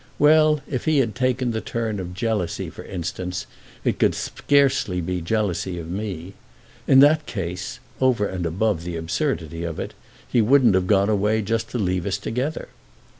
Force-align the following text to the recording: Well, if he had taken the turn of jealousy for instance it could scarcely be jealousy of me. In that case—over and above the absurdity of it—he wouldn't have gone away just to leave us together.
Well, 0.17 0.61
if 0.67 0.85
he 0.85 0.97
had 0.97 1.13
taken 1.13 1.51
the 1.51 1.61
turn 1.61 1.99
of 1.99 2.15
jealousy 2.15 2.71
for 2.71 2.83
instance 2.83 3.45
it 3.83 3.99
could 3.99 4.15
scarcely 4.15 4.99
be 4.99 5.21
jealousy 5.21 5.77
of 5.77 5.91
me. 5.91 6.33
In 6.87 7.01
that 7.01 7.27
case—over 7.27 8.25
and 8.25 8.47
above 8.47 8.83
the 8.83 8.95
absurdity 8.97 9.63
of 9.63 9.79
it—he 9.79 10.41
wouldn't 10.41 10.73
have 10.73 10.87
gone 10.87 11.09
away 11.09 11.43
just 11.43 11.69
to 11.69 11.77
leave 11.77 12.07
us 12.07 12.17
together. 12.17 12.69